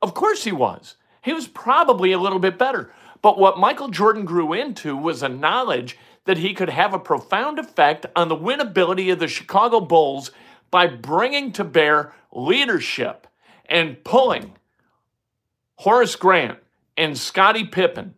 Of 0.00 0.14
course 0.14 0.44
he 0.44 0.52
was. 0.52 0.96
He 1.22 1.34
was 1.34 1.46
probably 1.46 2.12
a 2.12 2.18
little 2.18 2.38
bit 2.38 2.56
better. 2.56 2.90
But 3.20 3.38
what 3.38 3.58
Michael 3.58 3.88
Jordan 3.88 4.24
grew 4.24 4.54
into 4.54 4.96
was 4.96 5.22
a 5.22 5.28
knowledge 5.28 5.98
that 6.24 6.38
he 6.38 6.54
could 6.54 6.70
have 6.70 6.94
a 6.94 6.98
profound 6.98 7.58
effect 7.58 8.06
on 8.16 8.28
the 8.28 8.36
winnability 8.36 9.12
of 9.12 9.18
the 9.18 9.28
Chicago 9.28 9.80
Bulls 9.80 10.30
by 10.70 10.86
bringing 10.86 11.52
to 11.52 11.62
bear 11.62 12.14
leadership 12.32 13.26
and 13.66 14.02
pulling 14.04 14.52
Horace 15.76 16.16
Grant 16.16 16.58
and 16.96 17.18
Scottie 17.18 17.66
Pippen 17.66 18.14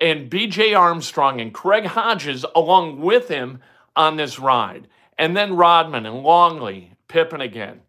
and 0.00 0.30
BJ 0.30 0.78
Armstrong 0.78 1.40
and 1.40 1.54
Craig 1.54 1.86
Hodges 1.86 2.44
along 2.54 3.00
with 3.00 3.28
him 3.28 3.60
on 3.94 4.16
this 4.16 4.38
ride. 4.38 4.88
And 5.18 5.36
then 5.36 5.56
Rodman 5.56 6.06
and 6.06 6.22
Longley, 6.22 6.92
Pippen 7.08 7.40
again. 7.40 7.82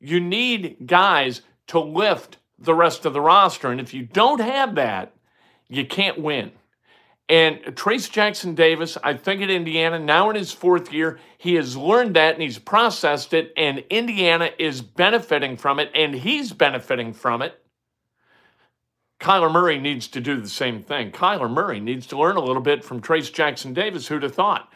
You 0.00 0.20
need 0.20 0.86
guys 0.86 1.42
to 1.68 1.78
lift 1.78 2.38
the 2.58 2.74
rest 2.74 3.06
of 3.06 3.12
the 3.12 3.20
roster. 3.20 3.70
And 3.70 3.80
if 3.80 3.94
you 3.94 4.02
don't 4.02 4.40
have 4.40 4.74
that, 4.74 5.14
you 5.68 5.86
can't 5.86 6.18
win. 6.18 6.52
And 7.30 7.60
Trayce 7.76 8.10
Jackson-Davis, 8.10 8.98
I 9.04 9.14
think 9.14 9.40
at 9.40 9.50
Indiana, 9.50 10.00
now 10.00 10.30
in 10.30 10.36
his 10.36 10.50
fourth 10.50 10.92
year, 10.92 11.20
he 11.38 11.54
has 11.54 11.76
learned 11.76 12.16
that 12.16 12.34
and 12.34 12.42
he's 12.42 12.58
processed 12.58 13.32
it, 13.32 13.52
and 13.56 13.84
Indiana 13.88 14.50
is 14.58 14.82
benefiting 14.82 15.56
from 15.56 15.78
it, 15.78 15.92
and 15.94 16.12
he's 16.12 16.52
benefiting 16.52 17.12
from 17.12 17.40
it. 17.40 17.62
Kyler 19.20 19.52
Murray 19.52 19.78
needs 19.78 20.08
to 20.08 20.20
do 20.20 20.40
the 20.40 20.48
same 20.48 20.82
thing. 20.82 21.12
Kyler 21.12 21.48
Murray 21.48 21.78
needs 21.78 22.04
to 22.08 22.18
learn 22.18 22.34
a 22.34 22.42
little 22.42 22.62
bit 22.62 22.82
from 22.82 23.00
Trayce 23.00 23.32
Jackson-Davis, 23.32 24.08
who'd 24.08 24.24
have 24.24 24.34
thought. 24.34 24.68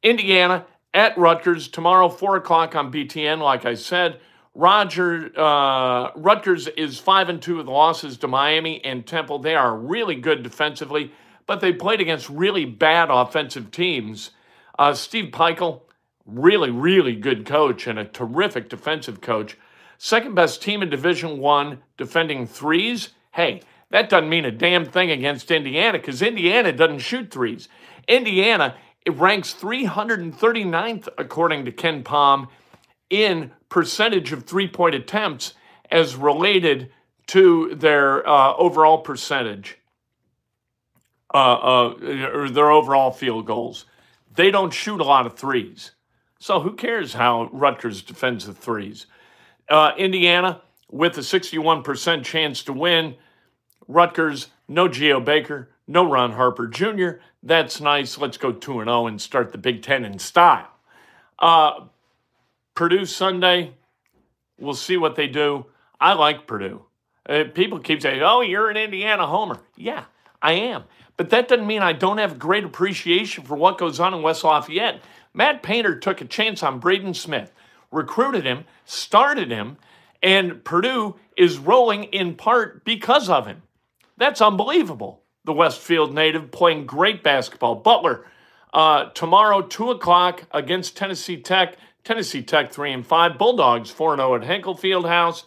Indiana 0.00 0.66
at 0.94 1.18
Rutgers 1.18 1.66
tomorrow, 1.66 2.08
4 2.08 2.36
o'clock 2.36 2.76
on 2.76 2.92
BTN, 2.92 3.40
like 3.40 3.66
I 3.66 3.74
said. 3.74 4.20
Roger 4.54 5.32
uh, 5.36 6.12
Rutgers 6.14 6.68
is 6.68 7.00
5 7.00 7.30
and 7.30 7.42
2 7.42 7.56
with 7.56 7.66
losses 7.66 8.16
to 8.18 8.28
Miami 8.28 8.84
and 8.84 9.04
Temple. 9.04 9.40
They 9.40 9.56
are 9.56 9.76
really 9.76 10.14
good 10.14 10.44
defensively 10.44 11.10
but 11.50 11.58
they 11.58 11.72
played 11.72 12.00
against 12.00 12.30
really 12.30 12.64
bad 12.64 13.10
offensive 13.10 13.72
teams. 13.72 14.30
Uh, 14.78 14.94
Steve 14.94 15.32
Pikiell, 15.32 15.80
really, 16.24 16.70
really 16.70 17.16
good 17.16 17.44
coach 17.44 17.88
and 17.88 17.98
a 17.98 18.04
terrific 18.04 18.68
defensive 18.68 19.20
coach. 19.20 19.58
Second 19.98 20.36
best 20.36 20.62
team 20.62 20.80
in 20.80 20.88
Division 20.88 21.40
One 21.40 21.82
defending 21.96 22.46
threes. 22.46 23.08
Hey, 23.32 23.62
that 23.90 24.08
doesn't 24.08 24.28
mean 24.28 24.44
a 24.44 24.52
damn 24.52 24.84
thing 24.84 25.10
against 25.10 25.50
Indiana 25.50 25.98
because 25.98 26.22
Indiana 26.22 26.70
doesn't 26.70 27.00
shoot 27.00 27.32
threes. 27.32 27.68
Indiana 28.06 28.76
it 29.04 29.16
ranks 29.16 29.52
339th 29.52 31.08
according 31.18 31.64
to 31.64 31.72
KenPom 31.72 32.46
in 33.10 33.50
percentage 33.68 34.30
of 34.30 34.44
three-point 34.44 34.94
attempts 34.94 35.54
as 35.90 36.14
related 36.14 36.92
to 37.26 37.74
their 37.74 38.24
uh, 38.24 38.54
overall 38.54 38.98
percentage 38.98 39.79
uh, 41.32 41.36
uh, 41.36 41.94
or 42.32 42.50
their 42.50 42.70
overall 42.70 43.10
field 43.10 43.46
goals. 43.46 43.86
They 44.34 44.50
don't 44.50 44.72
shoot 44.72 45.00
a 45.00 45.04
lot 45.04 45.26
of 45.26 45.36
threes. 45.36 45.92
So 46.38 46.60
who 46.60 46.74
cares 46.74 47.12
how 47.12 47.50
Rutgers 47.52 48.02
defends 48.02 48.46
the 48.46 48.54
threes? 48.54 49.06
Uh, 49.68 49.92
Indiana, 49.96 50.62
with 50.90 51.16
a 51.18 51.20
61% 51.20 52.24
chance 52.24 52.62
to 52.64 52.72
win. 52.72 53.16
Rutgers, 53.86 54.48
no 54.68 54.88
Geo 54.88 55.20
Baker, 55.20 55.70
no 55.86 56.08
Ron 56.08 56.32
Harper 56.32 56.66
Jr. 56.66 57.20
That's 57.42 57.80
nice. 57.80 58.18
Let's 58.18 58.36
go 58.36 58.52
2 58.52 58.72
0 58.72 59.06
and 59.06 59.20
start 59.20 59.52
the 59.52 59.58
Big 59.58 59.82
Ten 59.82 60.04
in 60.04 60.18
style. 60.18 60.68
Uh, 61.38 61.86
Purdue 62.74 63.04
Sunday, 63.04 63.74
we'll 64.58 64.74
see 64.74 64.96
what 64.96 65.16
they 65.16 65.26
do. 65.26 65.66
I 66.00 66.14
like 66.14 66.46
Purdue. 66.46 66.84
Uh, 67.28 67.44
people 67.54 67.78
keep 67.78 68.02
saying, 68.02 68.22
oh, 68.22 68.40
you're 68.40 68.70
an 68.70 68.76
Indiana 68.76 69.26
homer. 69.26 69.60
Yeah, 69.76 70.04
I 70.40 70.52
am. 70.52 70.84
But 71.20 71.28
that 71.28 71.48
doesn't 71.48 71.66
mean 71.66 71.82
I 71.82 71.92
don't 71.92 72.16
have 72.16 72.38
great 72.38 72.64
appreciation 72.64 73.44
for 73.44 73.54
what 73.54 73.76
goes 73.76 74.00
on 74.00 74.14
in 74.14 74.22
West 74.22 74.42
Lafayette. 74.42 75.02
Matt 75.34 75.62
Painter 75.62 75.98
took 75.98 76.22
a 76.22 76.24
chance 76.24 76.62
on 76.62 76.78
Braden 76.78 77.12
Smith, 77.12 77.52
recruited 77.90 78.46
him, 78.46 78.64
started 78.86 79.50
him, 79.50 79.76
and 80.22 80.64
Purdue 80.64 81.16
is 81.36 81.58
rolling 81.58 82.04
in 82.04 82.36
part 82.36 82.86
because 82.86 83.28
of 83.28 83.46
him. 83.46 83.60
That's 84.16 84.40
unbelievable. 84.40 85.20
The 85.44 85.52
Westfield 85.52 86.14
native 86.14 86.50
playing 86.52 86.86
great 86.86 87.22
basketball. 87.22 87.74
Butler, 87.74 88.24
uh, 88.72 89.10
tomorrow, 89.10 89.60
2 89.60 89.90
o'clock 89.90 90.44
against 90.52 90.96
Tennessee 90.96 91.36
Tech. 91.36 91.76
Tennessee 92.02 92.40
Tech 92.40 92.72
3 92.72 92.94
and 92.94 93.06
5. 93.06 93.36
Bulldogs 93.36 93.90
4 93.90 94.16
0 94.16 94.36
at 94.36 94.44
Hinkle 94.44 94.74
Fieldhouse. 94.74 95.44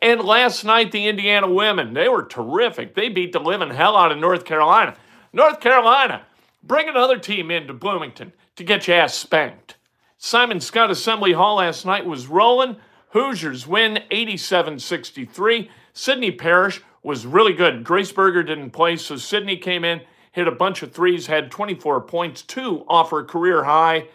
And 0.00 0.20
last 0.20 0.62
night, 0.62 0.92
the 0.92 1.08
Indiana 1.08 1.50
women, 1.50 1.94
they 1.94 2.08
were 2.08 2.22
terrific. 2.22 2.94
They 2.94 3.08
beat 3.08 3.32
the 3.32 3.40
living 3.40 3.70
hell 3.70 3.96
out 3.96 4.12
of 4.12 4.18
North 4.18 4.44
Carolina. 4.44 4.96
North 5.36 5.60
Carolina, 5.60 6.24
bring 6.62 6.88
another 6.88 7.18
team 7.18 7.50
into 7.50 7.74
Bloomington 7.74 8.32
to 8.56 8.64
get 8.64 8.88
your 8.88 8.96
ass 8.96 9.14
spanked. 9.14 9.76
Simon 10.16 10.60
Skjodt 10.60 10.88
Assembly 10.88 11.34
Hall 11.34 11.56
last 11.56 11.84
night 11.84 12.06
was 12.06 12.26
rolling. 12.26 12.76
Hoosiers 13.10 13.66
win 13.66 14.02
87 14.10 14.78
63. 14.78 15.70
Sydney 15.92 16.30
Parrish 16.30 16.80
was 17.02 17.26
really 17.26 17.52
good. 17.52 17.84
Grace 17.84 18.10
Berger 18.10 18.42
didn't 18.42 18.70
play, 18.70 18.96
so 18.96 19.16
Sydney 19.16 19.58
came 19.58 19.84
in, 19.84 20.00
hit 20.32 20.48
a 20.48 20.52
bunch 20.52 20.82
of 20.82 20.92
threes, 20.92 21.26
had 21.26 21.50
24 21.50 22.00
points, 22.00 22.40
two 22.40 22.86
off 22.88 23.10
her 23.10 23.22
career 23.22 23.64
high. 23.64 24.08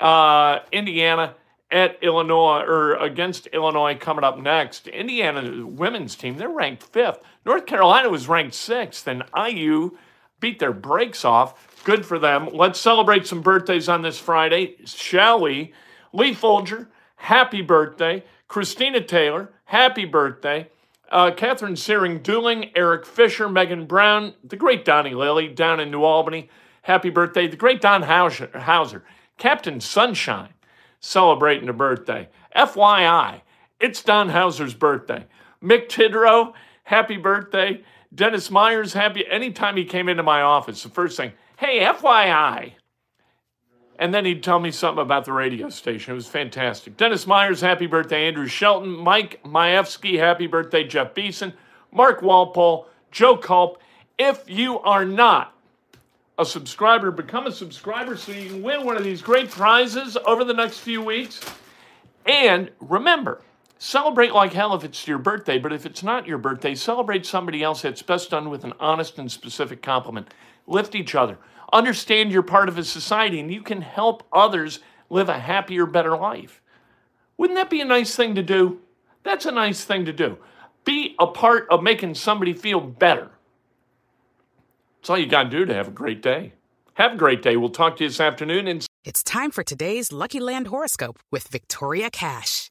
Uh, 0.00 0.58
Indiana 0.72 1.36
at 1.70 2.02
Illinois 2.02 2.64
or 2.66 2.94
against 2.96 3.46
Illinois 3.52 3.96
coming 3.96 4.24
up 4.24 4.40
next. 4.40 4.88
Indiana 4.88 5.64
women's 5.64 6.16
team, 6.16 6.36
they're 6.36 6.48
ranked 6.48 6.82
fifth. 6.82 7.20
North 7.46 7.64
Carolina 7.64 8.08
was 8.08 8.26
ranked 8.26 8.54
sixth, 8.54 9.06
and 9.06 9.22
IU 9.36 9.96
beat 10.40 10.58
their 10.58 10.72
brakes 10.72 11.24
off. 11.24 11.82
Good 11.84 12.06
for 12.06 12.18
them. 12.18 12.48
Let's 12.52 12.80
celebrate 12.80 13.26
some 13.26 13.42
birthdays 13.42 13.88
on 13.88 14.02
this 14.02 14.18
Friday, 14.18 14.76
shall 14.84 15.40
we? 15.40 15.72
Lee 16.12 16.34
Folger, 16.34 16.88
happy 17.16 17.62
birthday. 17.62 18.24
Christina 18.48 19.00
Taylor, 19.00 19.52
happy 19.64 20.04
birthday. 20.04 20.70
Uh, 21.10 21.30
Catherine 21.30 21.76
Searing 21.76 22.20
Dooling, 22.20 22.70
Eric 22.74 23.04
Fisher, 23.06 23.48
Megan 23.48 23.86
Brown, 23.86 24.34
the 24.42 24.56
great 24.56 24.84
Donnie 24.84 25.14
Lilly 25.14 25.48
down 25.48 25.80
in 25.80 25.90
New 25.90 26.02
Albany, 26.02 26.48
happy 26.82 27.10
birthday. 27.10 27.46
The 27.46 27.56
great 27.56 27.80
Don 27.80 28.02
Hauser, 28.02 28.50
Hauser 28.54 29.04
Captain 29.36 29.80
Sunshine, 29.80 30.54
celebrating 31.00 31.68
a 31.68 31.72
birthday. 31.72 32.28
FYI, 32.56 33.42
it's 33.80 34.02
Don 34.02 34.28
Hauser's 34.30 34.74
birthday. 34.74 35.26
Mick 35.62 35.88
Tidrow, 35.88 36.52
happy 36.84 37.16
birthday. 37.16 37.82
Dennis 38.14 38.50
Myers 38.50 38.92
happy 38.92 39.26
anytime 39.26 39.76
he 39.76 39.84
came 39.84 40.08
into 40.08 40.22
my 40.22 40.42
office. 40.42 40.82
The 40.82 40.88
first 40.88 41.16
thing, 41.16 41.32
hey, 41.56 41.80
FYI. 41.80 42.72
And 43.98 44.12
then 44.12 44.24
he'd 44.24 44.42
tell 44.42 44.58
me 44.58 44.70
something 44.70 45.02
about 45.02 45.24
the 45.24 45.32
radio 45.32 45.68
station. 45.68 46.12
It 46.12 46.14
was 46.16 46.26
fantastic. 46.26 46.96
Dennis 46.96 47.26
Myers, 47.26 47.60
happy 47.60 47.86
birthday. 47.86 48.26
Andrew 48.26 48.46
Shelton, 48.46 48.90
Mike 48.90 49.40
Majewski, 49.44 50.18
happy 50.18 50.46
birthday. 50.46 50.84
Jeff 50.84 51.14
Beeson, 51.14 51.52
Mark 51.92 52.20
Walpole, 52.22 52.88
Joe 53.10 53.36
Culp. 53.36 53.80
If 54.18 54.44
you 54.48 54.80
are 54.80 55.04
not 55.04 55.56
a 56.38 56.44
subscriber, 56.44 57.12
become 57.12 57.46
a 57.46 57.52
subscriber 57.52 58.16
so 58.16 58.32
you 58.32 58.48
can 58.48 58.62
win 58.62 58.84
one 58.84 58.96
of 58.96 59.04
these 59.04 59.22
great 59.22 59.50
prizes 59.50 60.16
over 60.26 60.44
the 60.44 60.54
next 60.54 60.78
few 60.78 61.00
weeks. 61.00 61.40
And 62.26 62.70
remember, 62.80 63.42
Celebrate 63.84 64.32
like 64.32 64.54
hell 64.54 64.74
if 64.74 64.82
it's 64.82 65.06
your 65.06 65.18
birthday, 65.18 65.58
but 65.58 65.70
if 65.70 65.84
it's 65.84 66.02
not 66.02 66.26
your 66.26 66.38
birthday, 66.38 66.74
celebrate 66.74 67.26
somebody 67.26 67.62
else. 67.62 67.82
that's 67.82 68.00
best 68.00 68.30
done 68.30 68.48
with 68.48 68.64
an 68.64 68.72
honest 68.80 69.18
and 69.18 69.30
specific 69.30 69.82
compliment. 69.82 70.32
Lift 70.66 70.94
each 70.94 71.14
other. 71.14 71.36
Understand 71.70 72.32
you're 72.32 72.42
part 72.42 72.70
of 72.70 72.78
a 72.78 72.84
society 72.84 73.38
and 73.38 73.52
you 73.52 73.60
can 73.60 73.82
help 73.82 74.26
others 74.32 74.80
live 75.10 75.28
a 75.28 75.38
happier, 75.38 75.84
better 75.84 76.16
life. 76.16 76.62
Wouldn't 77.36 77.58
that 77.58 77.68
be 77.68 77.82
a 77.82 77.84
nice 77.84 78.16
thing 78.16 78.34
to 78.36 78.42
do? 78.42 78.80
That's 79.22 79.44
a 79.44 79.52
nice 79.52 79.84
thing 79.84 80.06
to 80.06 80.14
do. 80.14 80.38
Be 80.86 81.14
a 81.18 81.26
part 81.26 81.66
of 81.68 81.82
making 81.82 82.14
somebody 82.14 82.54
feel 82.54 82.80
better. 82.80 83.32
That's 84.96 85.10
all 85.10 85.18
you 85.18 85.26
got 85.26 85.42
to 85.42 85.50
do 85.50 85.66
to 85.66 85.74
have 85.74 85.88
a 85.88 85.90
great 85.90 86.22
day. 86.22 86.54
Have 86.94 87.12
a 87.12 87.16
great 87.16 87.42
day. 87.42 87.58
We'll 87.58 87.68
talk 87.68 87.98
to 87.98 88.04
you 88.04 88.08
this 88.08 88.18
afternoon. 88.18 88.66
And 88.66 88.86
it's 89.04 89.22
time 89.22 89.50
for 89.50 89.62
today's 89.62 90.10
Lucky 90.10 90.40
Land 90.40 90.68
horoscope 90.68 91.18
with 91.30 91.48
Victoria 91.48 92.08
Cash. 92.08 92.70